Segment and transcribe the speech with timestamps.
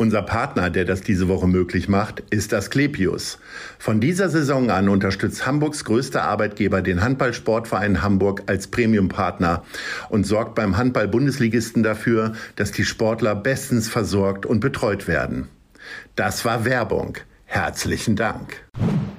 [0.00, 3.40] Unser Partner, der das diese Woche möglich macht, ist das Klepius.
[3.80, 9.64] Von dieser Saison an unterstützt Hamburgs größter Arbeitgeber den Handballsportverein Hamburg als Premiumpartner
[10.08, 15.48] und sorgt beim Handball-Bundesligisten dafür, dass die Sportler bestens versorgt und betreut werden.
[16.14, 17.16] Das war Werbung.
[17.44, 18.64] Herzlichen Dank.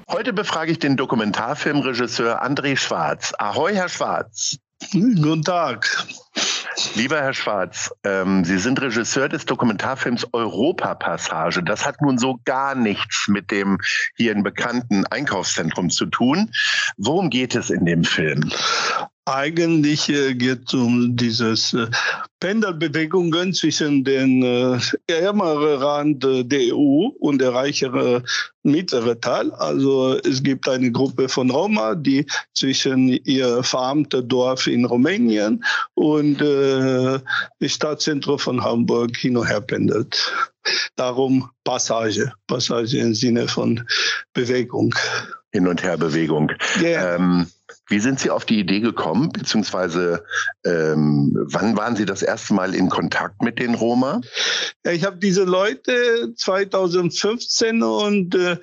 [0.09, 3.33] Heute befrage ich den Dokumentarfilmregisseur André Schwarz.
[3.38, 4.58] Ahoi, Herr Schwarz.
[4.93, 6.08] Guten Tag.
[6.95, 11.63] Lieber Herr Schwarz, ähm, Sie sind Regisseur des Dokumentarfilms Europapassage.
[11.63, 13.77] Das hat nun so gar nichts mit dem
[14.16, 16.52] hier in bekannten Einkaufszentrum zu tun.
[16.97, 18.52] Worum geht es in dem Film?
[19.31, 21.85] Eigentlich geht es um dieses äh,
[22.39, 28.23] Pendelbewegungen zwischen den äh, ärmeren Rand der EU und der reichere
[28.63, 29.52] mittlere Teil.
[29.52, 36.41] Also es gibt eine Gruppe von Roma, die zwischen ihr verarmte Dorf in Rumänien und
[36.41, 37.19] äh,
[37.59, 40.33] das Stadtzentrum von Hamburg hin und her pendelt.
[40.95, 43.86] Darum Passage, Passage im Sinne von
[44.33, 44.95] Bewegung.
[45.52, 46.52] Hin und her Bewegung.
[46.81, 47.16] Yeah.
[47.16, 47.47] Ähm
[47.90, 50.23] wie sind Sie auf die Idee gekommen, beziehungsweise
[50.64, 54.22] ähm, wann waren Sie das erste Mal in Kontakt mit den Roma?
[54.84, 58.58] Ich habe diese Leute 2015 und äh,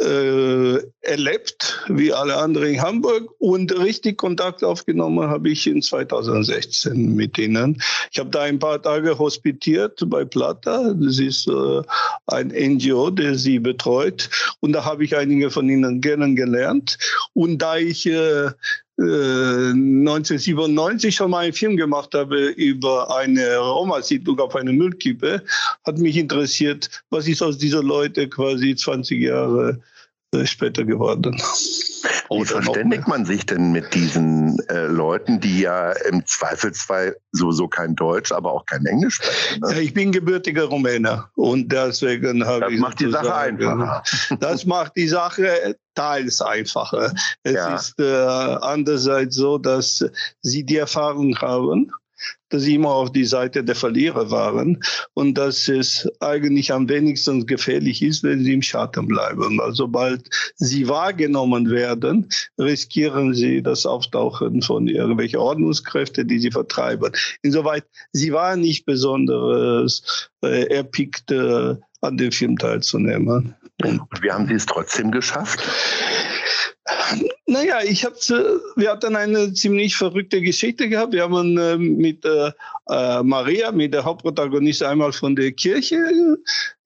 [0.00, 3.30] äh, erlebt, wie alle anderen in Hamburg.
[3.38, 7.82] Und richtig Kontakt aufgenommen habe ich in 2016 mit ihnen.
[8.12, 10.92] Ich habe da ein paar Tage hospitiert bei Plata.
[10.94, 11.82] Das ist äh,
[12.26, 14.28] ein NGO, der sie betreut.
[14.60, 16.98] Und da habe ich einige von ihnen kennengelernt.
[17.32, 18.50] Und da ich äh,
[18.98, 25.42] 1997 äh, schon mal einen Film gemacht habe über eine Roma-Siedlung auf eine Müllkippe,
[25.84, 29.78] hat mich interessiert, was ist aus dieser Leute quasi 20 Jahre
[30.32, 31.40] äh, später geworden.
[32.30, 37.94] Wie verständigt man sich denn mit diesen äh, Leuten, die ja im Zweifelsfall sowieso kein
[37.94, 39.60] Deutsch, aber auch kein Englisch sprechen?
[39.60, 39.72] Ne?
[39.72, 42.80] Ja, ich bin gebürtiger Rumäner und deswegen habe ich.
[42.80, 44.02] Das macht die Sache einfacher.
[44.40, 47.12] Das macht die Sache teils einfacher.
[47.42, 47.74] Es ja.
[47.74, 50.04] ist äh, andererseits so, dass
[50.42, 51.90] sie die Erfahrung haben
[52.48, 54.82] dass sie immer auf die Seite der Verlierer waren
[55.14, 59.58] und dass es eigentlich am wenigsten gefährlich ist, wenn sie im Schatten bleiben.
[59.58, 62.28] Weil sobald sie wahrgenommen werden,
[62.58, 67.12] riskieren sie das Auftauchen von irgendwelchen Ordnungskräften, die sie vertreiben.
[67.42, 73.54] Insoweit, sie waren nicht besonders äh, erpickt, äh, an dem Film teilzunehmen.
[73.82, 75.62] Und wie haben es trotzdem geschafft?
[77.48, 78.14] Naja, ich hab,
[78.74, 81.12] wir hatten eine ziemlich verrückte Geschichte gehabt.
[81.12, 82.50] Wir haben äh, mit äh,
[82.88, 85.96] äh, Maria, mit der Hauptprotagonistin, einmal von der Kirche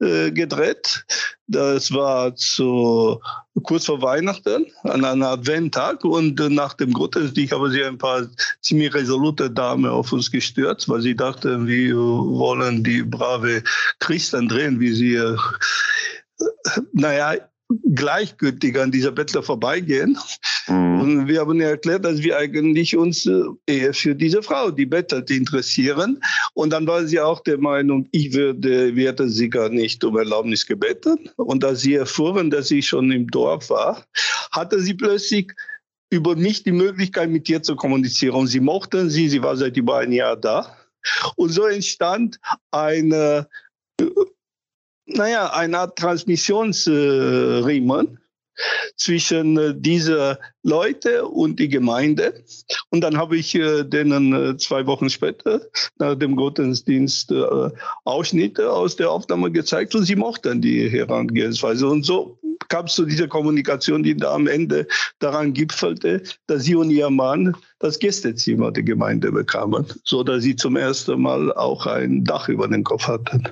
[0.01, 1.07] äh, gedreht.
[1.47, 3.19] Das war zu,
[3.63, 6.05] kurz vor Weihnachten, an einem Adventtag.
[6.05, 8.29] Und nach dem Gottesdienst haben sie ein paar
[8.61, 13.63] ziemlich resolute Damen auf uns gestürzt, weil sie dachten, wir wollen die brave
[13.99, 15.37] Christen drehen, wie sie äh,
[16.93, 17.35] naja,
[17.95, 20.19] gleichgültig an dieser Bettler vorbeigehen.
[20.67, 21.01] Mhm.
[21.01, 25.31] Und wir haben erklärt, dass wir eigentlich uns äh, eher für diese Frau, die bettelt,
[25.31, 26.21] interessieren.
[26.55, 30.67] Und dann war sie auch der Meinung, ich würde, werde sie gar nicht um Erlaubnis
[30.67, 31.31] gebeten.
[31.37, 34.05] Und als sie erfuhren, dass ich schon im Dorf war,
[34.53, 35.53] hatte sie plötzlich
[36.11, 38.35] über mich die Möglichkeit, mit ihr zu kommunizieren.
[38.35, 40.77] Und sie mochten sie, sie war seit über ein Jahr da.
[41.37, 42.39] Und so entstand
[42.73, 43.47] eine
[45.15, 48.19] naja, eine Art Transmissionsriemen
[48.97, 52.45] zwischen äh, diese Leute und die Gemeinde.
[52.91, 55.61] Und dann habe ich äh, denen äh, zwei Wochen später
[55.99, 57.33] nach dem Gottesdienst
[58.05, 61.89] Ausschnitte aus der Aufnahme gezeigt und sie mochten die Herangehensweise.
[61.89, 62.39] Und so
[62.69, 64.87] kam es zu dieser Kommunikation, die da am Ende
[65.19, 70.57] daran gipfelte, dass sie und ihr Mann das Gästezimmer der Gemeinde bekamen, so dass sie
[70.57, 73.49] zum ersten Mal auch ein Dach über den Kopf hatten.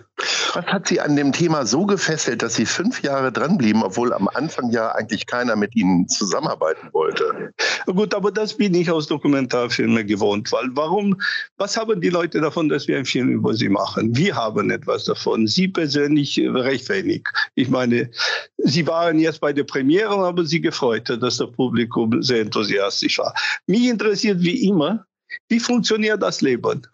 [0.55, 4.29] Was hat Sie an dem Thema so gefesselt, dass Sie fünf Jahre dranblieben, obwohl am
[4.29, 7.53] Anfang ja eigentlich keiner mit Ihnen zusammenarbeiten wollte?
[7.87, 11.17] Gut, aber das bin ich aus Dokumentarfilmen gewohnt, weil warum,
[11.57, 14.17] was haben die Leute davon, dass wir einen Film über sie machen?
[14.17, 15.47] Wir haben etwas davon.
[15.47, 17.29] Sie persönlich recht wenig.
[17.55, 18.11] Ich meine,
[18.59, 23.35] Sie waren jetzt bei der Premiere, haben Sie gefreut, dass das Publikum sehr enthusiastisch war.
[23.67, 25.07] Mich interessiert wie immer,
[25.49, 26.87] wie funktioniert das Leben?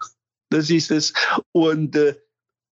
[0.50, 1.12] Das ist es.
[1.52, 2.14] Und äh,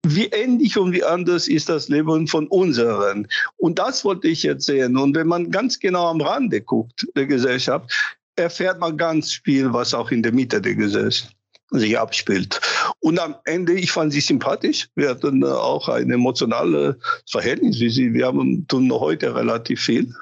[0.08, 3.28] wie ähnlich und wie anders ist das Leben von unseren.
[3.58, 4.98] Und das wollte ich jetzt sehen.
[4.98, 7.92] Und wenn man ganz genau am Rande guckt der Gesellschaft,
[8.36, 11.36] erfährt man ganz viel, was auch in der Mitte der Gesellschaft
[11.72, 12.62] sich abspielt.
[13.00, 14.88] Und am Ende, ich fand sie sympathisch.
[14.96, 16.96] Wir hatten äh, auch ein emotionales
[17.30, 17.80] Verhältnis.
[17.80, 20.14] Wir haben tun noch heute relativ viel.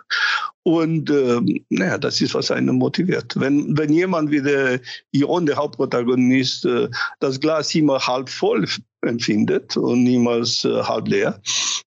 [0.64, 3.38] Und ähm, naja, das ist, was einen motiviert.
[3.38, 4.80] Wenn, wenn jemand wie der
[5.12, 6.90] Ion, der Hauptprotagonist, äh,
[7.20, 8.66] das Glas immer halb voll
[9.04, 11.40] empfindet und niemals äh, halb leer,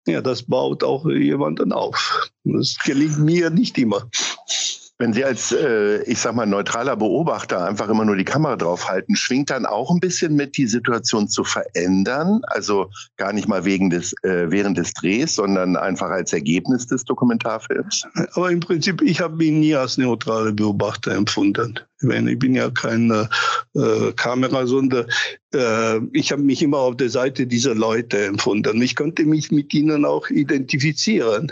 [0.07, 2.29] ja, das baut auch jemanden auf.
[2.43, 4.09] Das gelingt mir nicht immer.
[4.99, 9.15] Wenn Sie als, äh, ich sag mal, neutraler Beobachter einfach immer nur die Kamera draufhalten,
[9.15, 12.41] schwingt dann auch ein bisschen mit, die Situation zu verändern?
[12.47, 17.03] Also gar nicht mal wegen des, äh, während des Drehs, sondern einfach als Ergebnis des
[17.03, 18.07] Dokumentarfilms?
[18.33, 21.79] Aber im Prinzip, ich habe mich nie als neutraler Beobachter empfunden.
[21.99, 25.05] Ich, meine, ich bin ja kein äh, Kamerasonder.
[25.53, 28.81] Äh, ich habe mich immer auf der Seite dieser Leute empfunden.
[28.81, 31.51] Ich konnte mich mit ihnen auch identifizieren.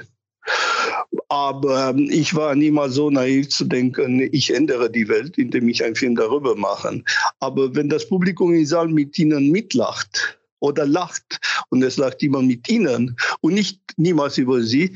[1.29, 5.83] Aber ähm, ich war niemals so naiv zu denken, ich ändere die Welt, indem ich
[5.83, 7.03] einen Film darüber mache.
[7.39, 11.39] Aber wenn das Publikum im Saal mit ihnen mitlacht oder lacht
[11.69, 14.95] und es lacht immer mit ihnen und nicht niemals über sie,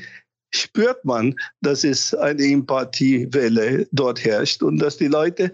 [0.52, 5.52] spürt man, dass es eine Empathiewelle dort herrscht und dass die Leute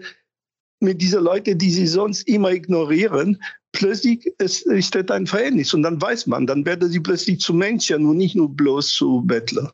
[0.80, 3.42] mit dieser Leute, die sie sonst immer ignorieren,
[3.72, 8.06] plötzlich es steht ein Verhältnis und dann weiß man, dann werden sie plötzlich zu Menschen
[8.06, 9.72] und nicht nur bloß zu Bettler.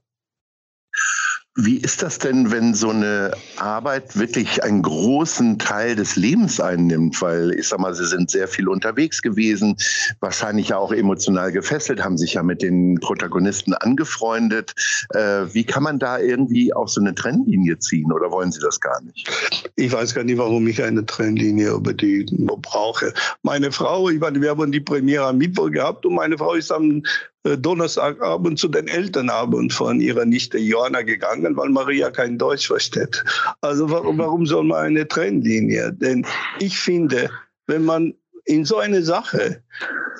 [1.55, 7.21] Wie ist das denn, wenn so eine Arbeit wirklich einen großen Teil des Lebens einnimmt?
[7.21, 9.77] Weil ich sag mal, Sie sind sehr viel unterwegs gewesen,
[10.21, 14.73] wahrscheinlich ja auch emotional gefesselt, haben sich ja mit den Protagonisten angefreundet.
[15.11, 18.81] Äh, wie kann man da irgendwie auch so eine Trennlinie ziehen oder wollen Sie das
[18.81, 19.31] gar nicht?
[19.77, 22.25] Ich weiß gar nicht, warum ich eine Trennlinie über die
[22.63, 23.13] brauche.
[23.43, 26.73] Meine Frau, ich meine, wir haben die Premiere am Mittwoch gehabt und meine Frau ist
[26.73, 27.03] am
[27.45, 33.25] Donnerstagabend zu den Elternabend von ihrer Nichte Johanna gegangen, weil Maria kein Deutsch versteht.
[33.61, 35.93] Also warum, warum soll man eine Trennlinie?
[35.93, 36.25] Denn
[36.61, 37.31] ich finde,
[37.67, 39.63] wenn man in so eine Sache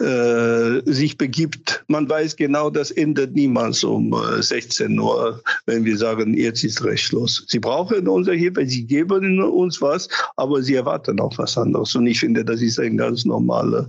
[0.01, 5.97] äh, sich begibt, man weiß genau, das endet niemals um äh, 16 Uhr, wenn wir
[5.97, 7.45] sagen, jetzt ist rechtlos.
[7.49, 11.95] Sie brauchen unsere Hilfe, sie geben uns was, aber sie erwarten auch was anderes.
[11.95, 13.89] Und ich finde, das ist eine ganz normale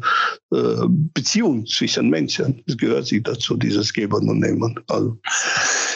[0.54, 2.62] äh, Beziehung zwischen Menschen.
[2.68, 4.80] Es gehört sich dazu, dieses Geben und Nehmen.
[4.88, 5.18] Also.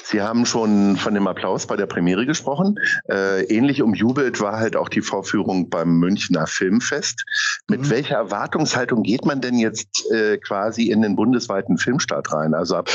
[0.10, 2.80] Sie haben schon von dem Applaus bei der Premiere gesprochen.
[3.10, 7.26] Äh, ähnlich umjubelt war halt auch die Vorführung beim Münchner Filmfest.
[7.68, 7.90] Mit mhm.
[7.90, 12.54] welcher Erwartungshaltung geht man denn jetzt äh, quasi in den bundesweiten Filmstart rein?
[12.54, 12.90] Also ab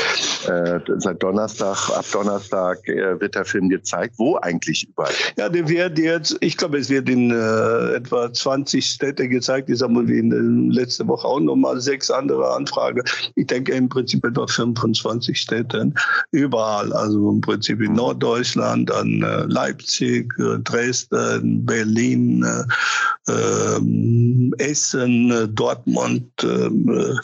[0.47, 4.15] äh, seit Donnerstag, ab Donnerstag äh, wird der Film gezeigt.
[4.17, 5.13] Wo eigentlich überall?
[5.37, 9.69] Ja, der wird jetzt, ich glaube, es wird in äh, etwa 20 Städte gezeigt.
[9.69, 10.41] Ich habe wie in der
[10.81, 13.01] letzte Woche auch nochmal sechs andere Anfragen.
[13.35, 15.95] Ich denke im Prinzip etwa 25 Städten.
[16.31, 25.53] Überall also im Prinzip in Norddeutschland, dann äh, Leipzig, äh, Dresden, Berlin, äh, ähm, Essen,
[25.55, 27.15] Dortmund, ähm, äh,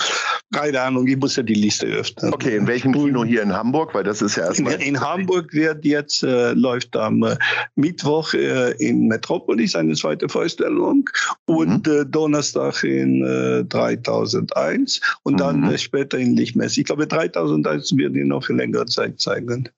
[0.51, 2.33] keine Ahnung, ich muss ja die Liste öffnen.
[2.33, 3.94] Okay, in welchem Kino hier in Hamburg?
[3.94, 4.73] Weil das ist ja erstmal.
[4.73, 7.38] In, in Hamburg wird jetzt, äh, läuft am äh,
[7.75, 11.09] Mittwoch äh, in Metropolis eine zweite Vorstellung
[11.45, 11.94] und mhm.
[11.94, 15.71] äh, Donnerstag in äh, 3001 und dann mhm.
[15.71, 16.78] äh, später in Lichtmess.
[16.78, 19.69] Ich glaube, 3001 wird ihn noch für längere Zeit zeigen.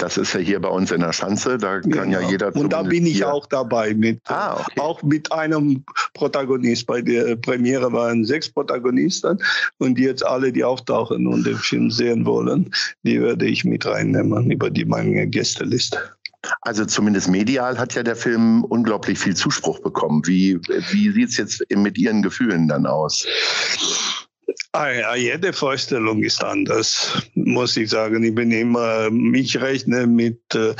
[0.00, 2.20] Das ist ja hier bei uns in der Schanze, da kann genau.
[2.20, 2.56] ja jeder.
[2.56, 4.80] Und da bin ich auch dabei mit, ah, okay.
[4.80, 6.86] auch mit einem Protagonist.
[6.86, 9.38] Bei der Premiere waren sechs Protagonisten
[9.78, 14.50] und jetzt alle, die auftauchen und den Film sehen wollen, die werde ich mit reinnehmen
[14.50, 15.98] über die meine Gästeliste.
[16.62, 20.22] Also zumindest medial hat ja der Film unglaublich viel Zuspruch bekommen.
[20.24, 20.58] Wie,
[20.90, 23.26] wie sieht es jetzt mit Ihren Gefühlen dann aus?
[24.72, 28.22] Ah jede Vorstellung ist anders, muss ich sagen.
[28.24, 30.74] Ich bin immer, ich rechne mit, äh,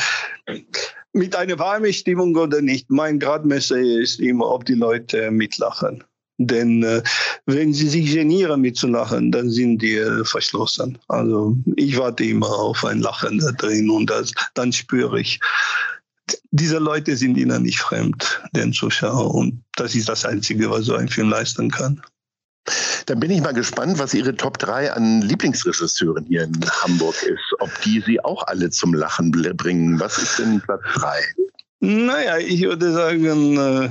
[1.12, 2.90] mit einer warmen Stimmung oder nicht.
[2.90, 6.04] Mein Gradmesser ist immer, ob die Leute mitlachen.
[6.42, 7.02] Denn äh,
[7.44, 10.96] wenn sie sich genieren mitzulachen, dann sind die äh, verschlossen.
[11.08, 15.38] Also ich warte immer auf ein Lachen da drin und das, dann spüre ich,
[16.50, 19.34] diese Leute sind ihnen nicht fremd, den Zuschauer.
[19.34, 22.00] Und das ist das Einzige, was so ein Film leisten kann.
[23.06, 27.40] Dann bin ich mal gespannt, was Ihre Top 3 an Lieblingsregisseuren hier in Hamburg ist.
[27.58, 29.98] Ob die Sie auch alle zum Lachen bringen.
[29.98, 31.08] Was ist denn Platz 3?
[31.80, 33.90] Naja, ich würde sagen, äh,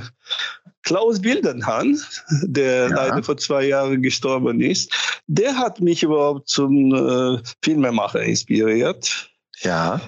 [0.82, 2.00] Klaus Wildenhahn,
[2.42, 2.94] der ja.
[2.94, 4.92] leider vor zwei Jahren gestorben ist,
[5.26, 9.30] der hat mich überhaupt zum äh, Filmemacher inspiriert.
[9.62, 10.00] Ja.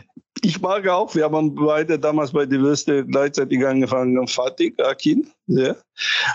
[0.45, 5.27] Ich mag auch, wir haben beide damals bei die Würste gleichzeitig angefangen, Fatih Akin.
[5.47, 5.77] Ja.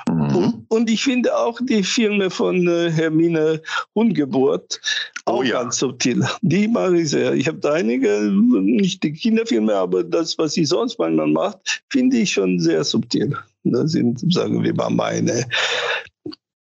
[0.09, 0.35] Mhm.
[0.35, 3.61] Und, und, ich finde auch die Filme von äh, Hermine
[3.93, 4.79] Ungeburt
[5.25, 5.61] oh auch oh, ja.
[5.61, 6.25] ganz subtil.
[6.41, 7.33] Die mag ich sehr.
[7.33, 12.17] Ich habe da einige, nicht die Kinderfilme, aber das, was sie sonst manchmal macht, finde
[12.17, 13.35] ich schon sehr subtil.
[13.63, 15.45] Das sind, sagen wir mal, meine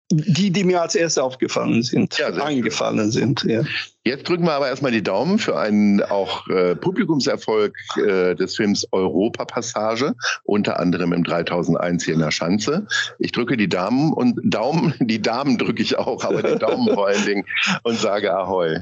[0.09, 3.43] die, die mir als erste aufgefallen sind, ja, eingefallen sind.
[3.43, 3.63] Ja.
[4.05, 8.87] Jetzt drücken wir aber erstmal die Daumen für einen auch äh, Publikumserfolg äh, des Films
[8.93, 12.87] Europa Passage, unter anderem im 3001 hier in der Schanze.
[13.19, 17.07] Ich drücke die Damen und Daumen, die Damen drücke ich auch, aber die Daumen vor
[17.07, 17.45] allen Dingen
[17.83, 18.79] und sage Ahoi.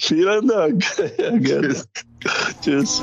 [0.00, 0.84] Vielen Dank.
[1.18, 1.60] Ja.
[1.60, 1.88] Tschüss.
[2.62, 3.02] Tschüss.